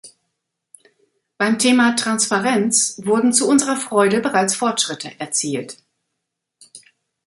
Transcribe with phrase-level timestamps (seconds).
[1.37, 5.77] Beim Thema Transparenz wurden zu unserer Freude bereits Fortschritte erzielt.